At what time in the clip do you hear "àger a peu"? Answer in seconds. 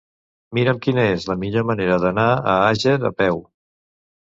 2.73-3.41